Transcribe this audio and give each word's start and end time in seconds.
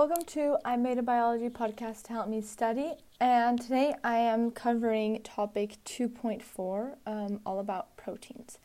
Welcome 0.00 0.24
to 0.28 0.56
I 0.64 0.78
Made 0.78 0.96
a 0.96 1.02
Biology 1.02 1.50
podcast 1.50 2.04
to 2.04 2.14
help 2.14 2.26
me 2.26 2.40
study, 2.40 2.94
and 3.20 3.60
today 3.60 3.92
I 4.02 4.16
am 4.16 4.50
covering 4.50 5.20
topic 5.24 5.76
2.4, 5.84 6.94
um, 7.04 7.40
all 7.44 7.58
about 7.58 7.94
proteins. 7.98 8.56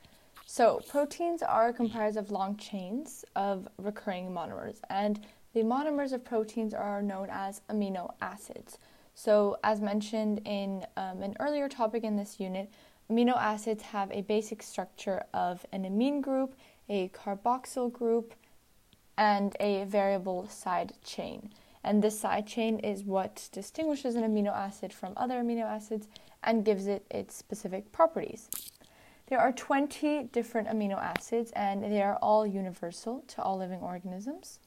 So, 0.45 0.79
proteins 0.87 1.43
are 1.43 1.73
comprised 1.73 2.15
of 2.15 2.31
long 2.31 2.55
chains 2.55 3.25
of 3.35 3.67
recurring 3.77 4.31
monomers, 4.31 4.77
and 4.89 5.19
the 5.53 5.63
monomers 5.63 6.13
of 6.13 6.23
proteins 6.23 6.73
are 6.73 7.01
known 7.01 7.27
as 7.29 7.59
amino 7.69 8.13
acids. 8.21 8.77
So, 9.13 9.57
as 9.61 9.81
mentioned 9.81 10.39
in 10.45 10.85
um, 10.95 11.21
an 11.21 11.35
earlier 11.41 11.67
topic 11.67 12.05
in 12.05 12.15
this 12.15 12.39
unit, 12.39 12.71
amino 13.11 13.35
acids 13.35 13.83
have 13.83 14.09
a 14.13 14.21
basic 14.21 14.63
structure 14.63 15.21
of 15.33 15.65
an 15.73 15.83
amine 15.83 16.21
group, 16.21 16.55
a 16.87 17.09
carboxyl 17.09 17.91
group, 17.91 18.35
and 19.17 19.55
a 19.59 19.85
variable 19.85 20.47
side 20.47 20.93
chain. 21.03 21.51
And 21.83 22.03
this 22.03 22.19
side 22.19 22.47
chain 22.47 22.79
is 22.79 23.03
what 23.03 23.47
distinguishes 23.51 24.15
an 24.15 24.23
amino 24.23 24.53
acid 24.53 24.91
from 24.91 25.13
other 25.15 25.35
amino 25.35 25.63
acids 25.63 26.07
and 26.43 26.65
gives 26.65 26.87
it 26.87 27.05
its 27.11 27.35
specific 27.35 27.91
properties. 27.91 28.49
There 29.27 29.39
are 29.39 29.51
20 29.51 30.23
different 30.31 30.67
amino 30.67 30.97
acids, 30.99 31.51
and 31.55 31.83
they 31.83 32.01
are 32.01 32.17
all 32.21 32.45
universal 32.45 33.23
to 33.27 33.41
all 33.41 33.57
living 33.57 33.79
organisms. 33.79 34.59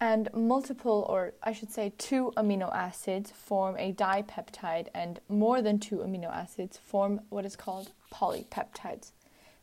And 0.00 0.28
multiple, 0.32 1.04
or 1.08 1.34
I 1.42 1.52
should 1.52 1.72
say, 1.72 1.92
two 1.98 2.32
amino 2.36 2.72
acids 2.72 3.32
form 3.32 3.76
a 3.78 3.92
dipeptide, 3.92 4.88
and 4.94 5.18
more 5.28 5.60
than 5.60 5.80
two 5.80 5.96
amino 5.96 6.32
acids 6.32 6.78
form 6.78 7.20
what 7.30 7.44
is 7.44 7.56
called 7.56 7.90
polypeptides. 8.12 9.10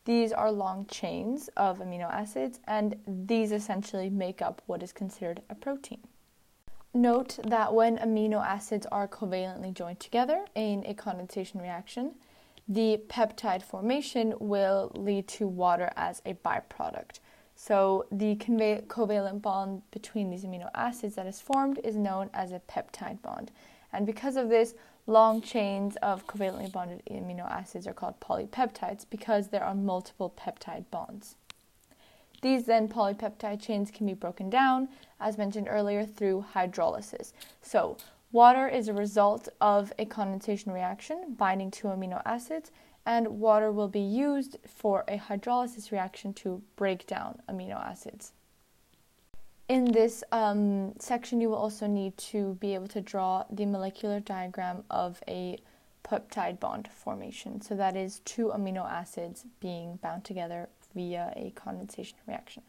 These 0.06 0.32
are 0.32 0.52
long 0.52 0.86
chains 0.86 1.50
of 1.58 1.80
amino 1.80 2.10
acids, 2.12 2.60
and 2.68 2.96
these 3.08 3.52
essentially 3.52 4.10
make 4.10 4.42
up 4.42 4.62
what 4.68 4.84
is 4.84 4.92
considered 4.92 5.42
a 5.50 5.56
protein. 5.56 6.00
Note 6.94 7.40
that 7.48 7.74
when 7.74 7.98
amino 7.98 8.42
acids 8.42 8.86
are 8.92 9.08
covalently 9.08 9.74
joined 9.74 10.00
together 10.00 10.46
in 10.54 10.86
a 10.86 10.94
condensation 10.94 11.60
reaction, 11.60 12.14
the 12.68 13.02
peptide 13.10 13.64
formation 13.64 14.34
will 14.40 14.92
lead 14.96 15.28
to 15.28 15.48
water 15.48 15.92
as 15.98 16.22
a 16.26 16.36
byproduct. 16.36 17.20
So, 17.56 18.06
the 18.12 18.36
covalent 18.36 19.42
bond 19.42 19.82
between 19.92 20.30
these 20.30 20.46
amino 20.46 20.70
acids 20.76 21.16
that 21.16 21.26
is 21.26 21.42
formed 21.42 21.80
is 21.84 21.96
known 21.96 22.30
as 22.34 22.52
a 22.52 22.60
peptide 22.60 23.22
bond. 23.22 23.52
And 23.92 24.06
because 24.06 24.36
of 24.36 24.50
this, 24.50 24.76
long 25.08 25.42
chains 25.42 25.96
of 25.98 26.26
covalently 26.28 26.72
bonded 26.72 27.04
amino 27.10 27.50
acids 27.50 27.86
are 27.86 27.94
called 27.94 28.20
polypeptides 28.20 29.06
because 29.10 29.50
there 29.50 29.64
are 29.64 29.76
multiple 29.76 30.34
peptide 30.36 30.86
bonds. 30.90 31.36
These 32.42 32.66
then 32.66 32.88
polypeptide 32.88 33.62
chains 33.62 33.92
can 33.92 34.06
be 34.06 34.14
broken 34.14 34.50
down, 34.50 34.90
as 35.20 35.38
mentioned 35.38 35.68
earlier, 35.70 36.06
through 36.06 36.46
hydrolysis. 36.54 37.34
So, 37.62 37.98
water 38.32 38.68
is 38.68 38.88
a 38.88 38.94
result 38.94 39.50
of 39.62 39.94
a 39.98 40.06
condensation 40.06 40.72
reaction 40.72 41.36
binding 41.38 41.72
to 41.72 41.88
amino 41.88 42.22
acids, 42.26 42.72
and 43.06 43.40
water 43.40 43.72
will 43.72 43.88
be 43.88 44.00
used 44.00 44.58
for 44.68 45.04
a 45.08 45.18
hydrolysis 45.18 45.92
reaction 45.92 46.34
to 46.34 46.62
break 46.76 47.08
down 47.08 47.42
amino 47.50 47.76
acids. 47.76 48.34
In 49.68 49.86
this 49.86 50.24
um, 50.32 50.94
section, 51.00 51.42
you 51.42 51.50
will 51.50 51.58
also 51.58 51.88
need 51.88 52.16
to 52.18 52.56
be 52.60 52.76
able 52.76 52.88
to 52.90 53.02
draw 53.02 53.46
the 53.50 53.66
molecular 53.66 54.20
diagram 54.20 54.84
of 54.92 55.22
a 55.28 55.58
peptide 56.04 56.60
bond 56.60 56.88
formation. 56.94 57.62
So 57.62 57.76
that 57.76 57.96
is 57.96 58.20
two 58.26 58.52
amino 58.56 58.86
acids 58.86 59.44
being 59.60 59.98
bound 60.04 60.24
together 60.24 60.70
via 60.94 61.34
a 61.36 61.52
condensation 61.56 62.18
reaction. 62.28 62.62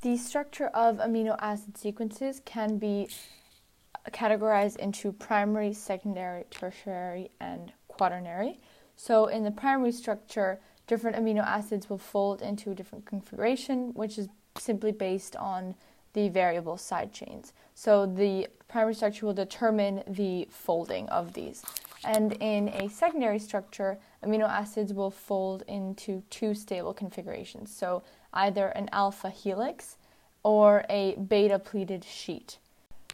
The 0.00 0.16
structure 0.16 0.66
of 0.68 0.96
amino 0.96 1.36
acid 1.38 1.78
sequences 1.78 2.42
can 2.44 2.78
be 2.78 3.08
categorized 4.10 4.78
into 4.78 5.12
primary, 5.12 5.72
secondary, 5.72 6.44
tertiary, 6.50 7.30
and 7.38 7.72
quaternary. 7.86 8.58
So 8.96 9.26
in 9.26 9.44
the 9.44 9.52
primary 9.52 9.92
structure, 9.92 10.58
different 10.88 11.16
amino 11.16 11.46
acids 11.46 11.88
will 11.88 11.98
fold 11.98 12.42
into 12.42 12.72
a 12.72 12.74
different 12.74 13.06
configuration, 13.06 13.94
which 13.94 14.18
is 14.18 14.28
simply 14.58 14.90
based 14.90 15.36
on 15.36 15.76
the 16.14 16.28
variable 16.28 16.76
side 16.76 17.12
chains. 17.12 17.52
So 17.74 18.06
the 18.06 18.48
primary 18.68 18.94
structure 18.94 19.26
will 19.26 19.34
determine 19.34 20.02
the 20.06 20.48
folding 20.50 21.08
of 21.08 21.32
these. 21.32 21.62
And 22.04 22.32
in 22.34 22.68
a 22.68 22.88
secondary 22.88 23.38
structure, 23.38 23.98
amino 24.24 24.48
acids 24.48 24.92
will 24.92 25.10
fold 25.10 25.62
into 25.68 26.22
two 26.30 26.54
stable 26.54 26.92
configurations. 26.92 27.74
So 27.74 28.02
either 28.32 28.68
an 28.68 28.88
alpha 28.92 29.30
helix 29.30 29.98
or 30.42 30.84
a 30.88 31.14
beta 31.14 31.58
pleated 31.58 32.04
sheet. 32.04 32.58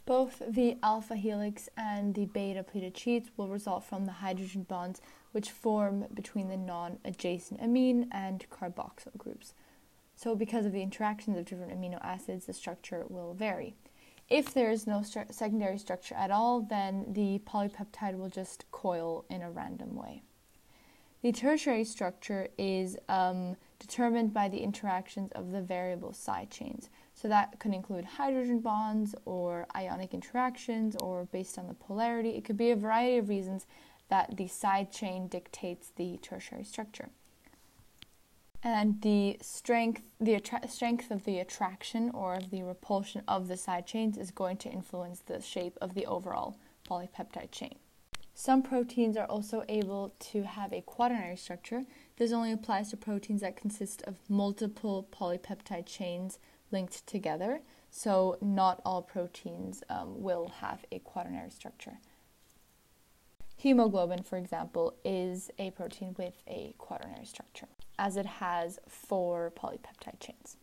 Both 0.07 0.43
the 0.49 0.79
alpha 0.83 1.17
helix 1.17 1.69
and 1.77 2.15
the 2.15 2.25
beta 2.25 2.63
pleated 2.63 2.97
sheets 2.97 3.29
will 3.37 3.49
result 3.49 3.85
from 3.85 4.07
the 4.07 4.13
hydrogen 4.13 4.63
bonds 4.63 5.03
which 5.33 5.51
form 5.51 6.07
between 6.15 6.49
the 6.49 6.57
non 6.57 6.99
adjacent 7.05 7.61
amine 7.61 8.09
and 8.11 8.47
carboxyl 8.51 9.17
groups. 9.19 9.53
So, 10.19 10.35
because 10.35 10.67
of 10.67 10.73
the 10.73 10.83
interactions 10.83 11.39
of 11.39 11.45
different 11.45 11.71
amino 11.71 12.05
acids, 12.05 12.47
the 12.47 12.53
structure 12.53 13.05
will 13.09 13.35
vary. 13.35 13.77
If 14.29 14.53
there 14.53 14.69
is 14.69 14.85
no 14.85 14.97
stru- 14.97 15.33
secondary 15.33 15.79
structure 15.79 16.17
at 16.17 16.33
all, 16.33 16.61
then 16.61 17.07
the 17.13 17.41
polypeptide 17.47 18.19
will 18.19 18.29
just 18.29 18.69
coil 18.73 19.25
in 19.31 19.43
a 19.43 19.51
random 19.53 19.95
way. 19.95 20.23
The 21.23 21.31
tertiary 21.31 21.85
structure 21.85 22.49
is 22.59 22.97
um, 23.09 23.55
determined 23.79 24.35
by 24.35 24.49
the 24.49 24.59
interactions 24.59 25.31
of 25.37 25.53
the 25.53 25.63
variable 25.63 26.13
side 26.13 26.51
chains. 26.51 26.91
So 27.15 27.29
that 27.29 27.61
could 27.61 27.73
include 27.73 28.05
hydrogen 28.05 28.59
bonds 28.59 29.15
or 29.25 29.69
ionic 29.77 30.15
interactions 30.15 30.97
or 30.97 31.27
based 31.27 31.61
on 31.61 31.69
the 31.69 31.75
polarity. 31.75 32.31
It 32.31 32.45
could 32.45 32.57
be 32.57 32.73
a 32.73 32.77
variety 32.77 33.19
of 33.19 33.29
reasons 33.29 33.67
that 34.09 34.37
the 34.37 34.49
side 34.49 34.91
chain 34.91 35.29
dictates 35.29 35.93
the 35.95 36.19
tertiary 36.23 36.65
structure 36.65 37.11
and 38.63 39.01
the 39.03 39.39
strength 39.41 40.03
the 40.21 40.35
attra- 40.35 40.69
strength 40.69 41.11
of 41.11 41.25
the 41.25 41.39
attraction 41.39 42.11
or 42.13 42.35
of 42.35 42.51
the 42.51 42.63
repulsion 42.63 43.23
of 43.29 43.49
the 43.49 43.57
side 43.57 43.87
chains 43.87 44.17
is 44.17 44.31
going 44.31 44.57
to 44.57 44.69
influence 44.69 45.21
the 45.21 45.41
shape 45.41 45.79
of 45.81 45.95
the 45.95 46.07
overall 46.07 46.57
polypeptide 46.89 47.53
chain. 47.53 47.77
Some 48.35 48.63
proteins 48.63 49.17
are 49.17 49.27
also 49.27 49.65
able 49.69 50.15
to 50.31 50.43
have 50.45 50.73
a 50.73 50.81
quaternary 50.81 51.37
structure. 51.37 51.85
This 52.17 52.33
only 52.33 52.53
applies 52.53 52.91
to 52.91 52.97
proteins 52.97 53.41
that 53.41 53.57
consist 53.57 54.03
of 54.03 54.17
multiple 54.29 55.09
polypeptide 55.13 55.87
chains 55.87 56.39
linked 56.71 57.07
together. 57.07 57.63
So, 57.91 58.37
not 58.41 58.81
all 58.85 59.03
proteins 59.03 59.83
um, 59.89 60.23
will 60.23 60.53
have 60.61 60.85
a 60.93 60.99
quaternary 60.99 61.51
structure. 61.51 61.99
Hemoglobin, 63.57 64.23
for 64.23 64.37
example, 64.37 64.95
is 65.05 65.51
a 65.59 65.71
protein 65.71 66.15
with 66.17 66.43
a 66.47 66.75
quaternary 66.79 67.25
structure 67.25 67.67
as 67.99 68.17
it 68.17 68.27
has 68.27 68.79
four 68.89 69.53
polypeptide 69.57 70.21
chains. 70.21 70.57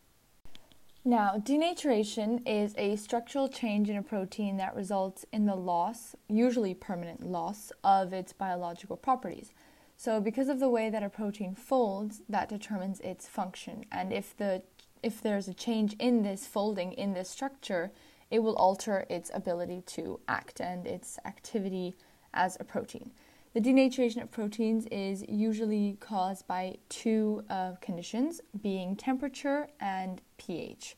Now, 1.08 1.36
denaturation 1.38 2.42
is 2.48 2.74
a 2.80 2.96
structural 2.96 3.48
change 3.48 3.92
in 3.92 3.96
a 3.96 4.02
protein 4.02 4.58
that 4.58 4.76
results 4.76 5.24
in 5.32 5.46
the 5.46 5.56
loss, 5.56 6.16
usually 6.28 6.74
permanent 6.74 7.24
loss, 7.24 7.72
of 7.84 8.12
its 8.12 8.34
biological 8.34 8.98
properties. 8.98 9.54
So, 9.98 10.20
because 10.20 10.50
of 10.50 10.60
the 10.60 10.70
way 10.70 10.90
that 10.90 11.04
a 11.04 11.10
protein 11.10 11.54
folds, 11.54 12.24
that 12.28 12.50
determines 12.50 13.00
its 13.02 13.28
function. 13.28 13.86
And 13.92 14.12
if 14.12 14.36
the 14.36 14.64
if 15.04 15.22
there's 15.22 15.48
a 15.48 15.54
change 15.54 15.94
in 16.00 16.24
this 16.24 16.48
folding 16.48 16.92
in 16.94 17.14
this 17.14 17.30
structure, 17.30 17.92
it 18.32 18.40
will 18.40 18.56
alter 18.56 19.06
its 19.08 19.30
ability 19.34 19.84
to 19.86 20.20
act 20.28 20.60
and 20.60 20.88
its 20.88 21.20
activity 21.26 21.94
as 22.34 22.58
a 22.60 22.64
protein. 22.64 23.12
The 23.56 23.62
denaturation 23.62 24.22
of 24.22 24.32
proteins 24.32 24.86
is 24.88 25.24
usually 25.30 25.96
caused 26.02 26.46
by 26.46 26.76
two 26.90 27.42
uh, 27.50 27.76
conditions, 27.80 28.42
being 28.62 28.98
temperature 28.98 29.70
and 29.80 30.22
pH. 30.36 30.98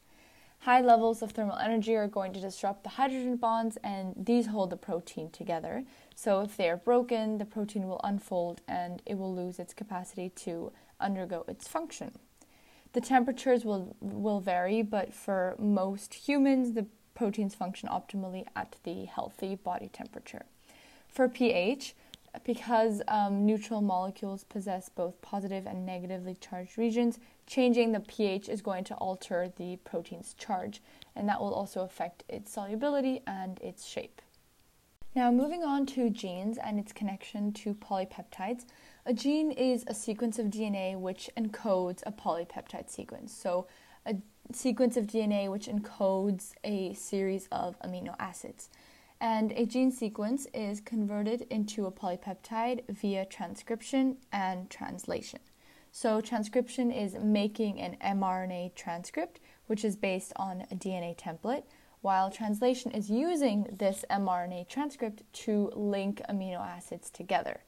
High 0.62 0.82
levels 0.82 1.22
of 1.22 1.34
thermal 1.34 1.58
energy 1.58 1.96
are 1.96 2.08
going 2.08 2.34
to 2.34 2.40
disrupt 2.40 2.82
the 2.82 2.90
hydrogen 2.90 3.36
bonds, 3.36 3.78
and 3.84 4.16
these 4.18 4.48
hold 4.48 4.72
the 4.72 4.76
protein 4.76 5.30
together. 5.30 5.84
So, 6.16 6.42
if 6.42 6.58
they 6.58 6.68
are 6.68 6.78
broken, 6.78 7.38
the 7.38 7.46
protein 7.46 7.88
will 7.88 8.02
unfold 8.04 8.62
and 8.68 9.04
it 9.06 9.20
will 9.20 9.36
lose 9.36 9.60
its 9.60 9.76
capacity 9.76 10.30
to 10.38 10.72
undergo 11.00 11.46
its 11.48 11.68
function. 11.68 12.18
The 12.94 13.02
temperatures 13.02 13.66
will, 13.66 13.96
will 14.02 14.40
vary, 14.40 14.82
but 14.82 15.14
for 15.14 15.56
most 15.60 16.12
humans, 16.16 16.74
the 16.74 16.88
proteins 17.14 17.54
function 17.54 17.88
optimally 17.88 18.46
at 18.56 18.78
the 18.82 19.06
healthy 19.06 19.54
body 19.54 19.92
temperature. 19.94 20.48
For 21.08 21.30
pH, 21.30 21.94
because 22.44 23.02
um, 23.08 23.46
neutral 23.46 23.82
molecules 23.82 24.44
possess 24.44 24.90
both 24.90 25.22
positive 25.22 25.66
and 25.66 25.86
negatively 25.86 26.36
charged 26.36 26.78
regions, 26.78 27.20
changing 27.46 27.92
the 27.92 28.00
pH 28.00 28.50
is 28.50 28.62
going 28.62 28.84
to 28.86 28.96
alter 28.96 29.52
the 29.58 29.78
protein's 29.84 30.34
charge, 30.34 30.82
and 31.16 31.28
that 31.30 31.40
will 31.40 31.54
also 31.54 31.82
affect 31.82 32.24
its 32.28 32.52
solubility 32.52 33.22
and 33.26 33.60
its 33.62 33.86
shape. 33.86 34.22
Now, 35.16 35.32
moving 35.32 35.64
on 35.64 35.86
to 35.88 36.10
genes 36.10 36.58
and 36.58 36.80
its 36.80 36.94
connection 36.94 37.52
to 37.54 37.74
polypeptides. 37.74 38.66
A 39.06 39.14
gene 39.14 39.52
is 39.52 39.84
a 39.88 39.94
sequence 39.94 40.38
of 40.38 40.48
DNA 40.48 41.00
which 41.00 41.30
encodes 41.36 42.04
a 42.06 42.12
polypeptide 42.12 42.90
sequence. 42.90 43.34
So, 43.34 43.68
a, 44.06 44.16
sequence 44.52 44.96
of 44.96 45.08
DNA 45.08 45.50
which 45.50 45.68
encodes 45.68 46.54
a 46.64 46.94
series 46.94 47.48
of 47.52 47.80
amino 47.80 48.16
acids. 48.20 48.70
And 49.20 49.52
a 49.54 49.66
gene 49.66 49.92
sequence 49.92 50.48
is 50.54 50.80
converted 50.80 51.42
into 51.50 51.86
a 51.86 51.92
polypeptide 51.92 52.84
via 52.90 53.26
transcription 53.26 54.18
and 54.32 54.70
translation. 54.70 55.40
So, 55.92 56.22
transcription 56.22 56.92
is 56.92 57.16
making 57.16 57.80
an 57.80 57.98
mRNA 58.04 58.76
transcript, 58.76 59.40
which 59.66 59.84
is 59.84 59.96
based 59.96 60.34
on 60.36 60.62
a 60.70 60.76
DNA 60.76 61.18
template, 61.18 61.64
while 62.02 62.30
translation 62.30 62.92
is 62.92 63.10
using 63.10 63.76
this 63.80 64.06
mRNA 64.12 64.68
transcript 64.70 65.24
to 65.34 65.72
link 65.76 66.22
amino 66.30 66.60
acids 66.60 67.10
together. 67.10 67.62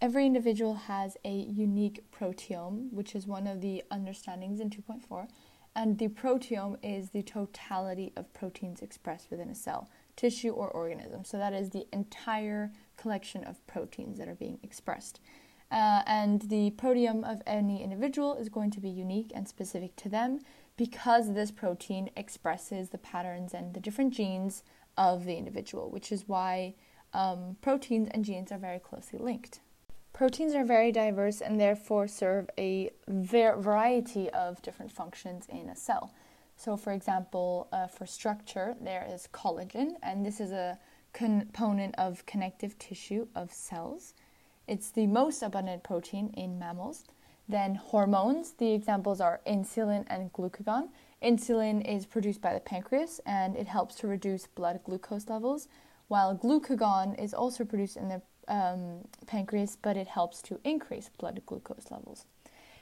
Every 0.00 0.26
individual 0.26 0.74
has 0.74 1.16
a 1.24 1.30
unique 1.32 2.04
proteome, 2.10 2.92
which 2.92 3.14
is 3.14 3.26
one 3.26 3.46
of 3.46 3.60
the 3.60 3.84
understandings 3.90 4.60
in 4.60 4.68
2.4, 4.68 5.28
and 5.76 5.98
the 5.98 6.08
proteome 6.08 6.78
is 6.82 7.10
the 7.10 7.22
totality 7.22 8.10
of 8.16 8.32
proteins 8.32 8.80
expressed 8.80 9.30
within 9.30 9.50
a 9.50 9.54
cell, 9.54 9.90
tissue, 10.16 10.50
or 10.50 10.68
organism. 10.68 11.22
So 11.22 11.36
that 11.36 11.52
is 11.52 11.70
the 11.70 11.86
entire 11.92 12.72
collection 12.96 13.44
of 13.44 13.64
proteins 13.66 14.18
that 14.18 14.26
are 14.26 14.34
being 14.34 14.58
expressed. 14.62 15.20
Uh, 15.70 16.00
and 16.06 16.42
the 16.42 16.70
proteome 16.78 17.30
of 17.30 17.42
any 17.46 17.82
individual 17.82 18.36
is 18.36 18.48
going 18.48 18.70
to 18.70 18.80
be 18.80 18.88
unique 18.88 19.32
and 19.34 19.46
specific 19.46 19.94
to 19.96 20.08
them 20.08 20.40
because 20.78 21.34
this 21.34 21.50
protein 21.50 22.08
expresses 22.16 22.88
the 22.88 22.98
patterns 22.98 23.52
and 23.52 23.74
the 23.74 23.80
different 23.80 24.14
genes 24.14 24.62
of 24.96 25.26
the 25.26 25.36
individual, 25.36 25.90
which 25.90 26.10
is 26.10 26.26
why 26.26 26.74
um, 27.12 27.56
proteins 27.60 28.08
and 28.12 28.24
genes 28.24 28.50
are 28.50 28.58
very 28.58 28.78
closely 28.78 29.18
linked. 29.18 29.60
Proteins 30.16 30.54
are 30.54 30.64
very 30.64 30.92
diverse 30.92 31.42
and 31.42 31.60
therefore 31.60 32.08
serve 32.08 32.48
a 32.56 32.90
variety 33.06 34.30
of 34.30 34.62
different 34.62 34.90
functions 34.90 35.44
in 35.50 35.68
a 35.68 35.76
cell. 35.76 36.14
So, 36.56 36.74
for 36.78 36.94
example, 36.94 37.68
uh, 37.70 37.86
for 37.86 38.06
structure, 38.06 38.74
there 38.80 39.06
is 39.06 39.28
collagen, 39.30 39.96
and 40.02 40.24
this 40.24 40.40
is 40.40 40.52
a 40.52 40.78
component 41.12 41.94
of 41.96 42.24
connective 42.24 42.78
tissue 42.78 43.28
of 43.34 43.52
cells. 43.52 44.14
It's 44.66 44.90
the 44.90 45.06
most 45.06 45.42
abundant 45.42 45.82
protein 45.82 46.32
in 46.34 46.58
mammals. 46.58 47.04
Then 47.46 47.74
hormones, 47.74 48.52
the 48.52 48.72
examples 48.72 49.20
are 49.20 49.42
insulin 49.46 50.06
and 50.08 50.32
glucagon. 50.32 50.88
Insulin 51.22 51.86
is 51.86 52.06
produced 52.06 52.40
by 52.40 52.54
the 52.54 52.60
pancreas 52.60 53.20
and 53.26 53.54
it 53.54 53.68
helps 53.68 53.96
to 53.96 54.08
reduce 54.08 54.46
blood 54.46 54.80
glucose 54.82 55.28
levels, 55.28 55.68
while 56.08 56.34
glucagon 56.34 57.22
is 57.22 57.34
also 57.34 57.66
produced 57.66 57.98
in 57.98 58.08
the 58.08 58.22
um, 58.48 59.06
pancreas, 59.26 59.76
but 59.80 59.96
it 59.96 60.08
helps 60.08 60.42
to 60.42 60.60
increase 60.64 61.10
blood 61.18 61.40
glucose 61.46 61.90
levels. 61.90 62.24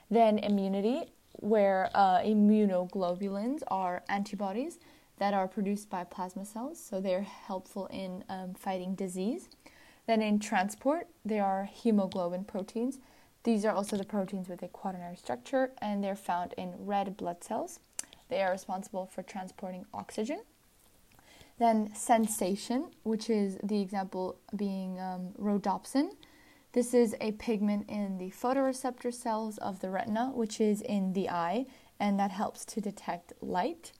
Then 0.09 0.39
immunity, 0.39 1.11
where 1.33 1.89
uh, 1.93 2.19
immunoglobulins 2.19 3.61
are 3.67 4.03
antibodies 4.07 4.79
that 5.17 5.33
are 5.33 5.47
produced 5.47 5.89
by 5.89 6.03
plasma 6.03 6.45
cells, 6.45 6.79
so 6.79 7.01
they're 7.01 7.21
helpful 7.21 7.87
in 7.87 8.23
um, 8.29 8.53
fighting 8.53 8.95
disease. 8.95 9.49
Then 10.07 10.21
in 10.21 10.39
transport, 10.39 11.07
there 11.23 11.43
are 11.43 11.65
hemoglobin 11.65 12.43
proteins 12.43 12.99
these 13.45 13.63
are 13.63 13.75
also 13.75 13.95
the 13.95 14.03
proteins 14.03 14.49
with 14.49 14.63
a 14.63 14.67
quaternary 14.67 15.15
structure 15.15 15.71
and 15.79 16.03
they're 16.03 16.15
found 16.15 16.55
in 16.57 16.73
red 16.79 17.15
blood 17.15 17.43
cells. 17.43 17.79
They 18.27 18.41
are 18.41 18.51
responsible 18.51 19.05
for 19.05 19.21
transporting 19.21 19.85
oxygen. 19.93 20.41
Then 21.57 21.93
sensation, 21.95 22.91
which 23.03 23.29
is 23.29 23.57
the 23.63 23.81
example 23.81 24.37
being 24.55 24.99
um, 24.99 25.29
rhodopsin. 25.39 26.09
This 26.73 26.93
is 26.93 27.15
a 27.21 27.31
pigment 27.33 27.89
in 27.89 28.17
the 28.17 28.31
photoreceptor 28.31 29.13
cells 29.13 29.57
of 29.59 29.79
the 29.79 29.89
retina, 29.89 30.31
which 30.33 30.59
is 30.59 30.81
in 30.81 31.13
the 31.13 31.29
eye, 31.29 31.67
and 31.99 32.19
that 32.19 32.31
helps 32.31 32.65
to 32.65 32.81
detect 32.81 33.31
light. 33.41 33.93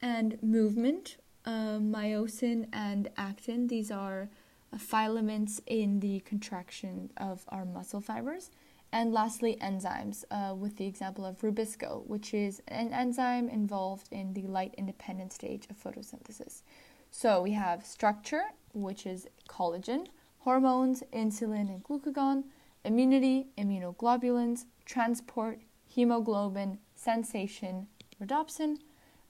And 0.00 0.40
movement, 0.40 1.16
uh, 1.44 1.78
myosin 1.80 2.68
and 2.72 3.08
actin, 3.16 3.66
these 3.66 3.90
are 3.90 4.28
uh, 4.72 4.78
filaments 4.78 5.60
in 5.66 5.98
the 5.98 6.20
contraction 6.20 7.10
of 7.16 7.44
our 7.48 7.64
muscle 7.64 8.00
fibers. 8.00 8.50
And 8.92 9.12
lastly, 9.12 9.58
enzymes, 9.60 10.24
uh, 10.30 10.54
with 10.54 10.76
the 10.76 10.86
example 10.86 11.24
of 11.24 11.40
Rubisco, 11.40 12.06
which 12.06 12.32
is 12.32 12.62
an 12.68 12.92
enzyme 12.92 13.48
involved 13.48 14.08
in 14.10 14.32
the 14.32 14.42
light 14.42 14.74
independent 14.78 15.32
stage 15.32 15.66
of 15.68 15.82
photosynthesis. 15.82 16.62
So 17.10 17.42
we 17.42 17.52
have 17.52 17.84
structure, 17.84 18.44
which 18.72 19.06
is 19.06 19.26
collagen, 19.48 20.06
hormones, 20.38 21.02
insulin 21.12 21.68
and 21.68 21.82
glucagon, 21.82 22.44
immunity, 22.84 23.48
immunoglobulins, 23.58 24.66
transport, 24.84 25.60
hemoglobin, 25.86 26.78
sensation, 26.94 27.88
rhodopsin, 28.22 28.78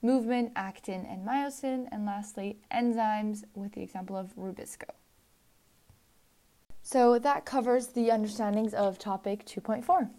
movement, 0.01 0.51
actin 0.55 1.05
and 1.05 1.27
myosin, 1.27 1.87
and 1.91 2.05
lastly, 2.05 2.59
enzymes, 2.71 3.43
with 3.55 3.73
the 3.73 3.81
example 3.81 4.15
of 4.15 4.35
Rubisco. 4.35 4.91
So 6.89 7.19
that 7.19 7.43
covers 7.43 7.87
the 7.87 8.11
understandings 8.11 8.73
of 8.73 8.97
topic 8.97 9.45
2.4. 9.45 10.09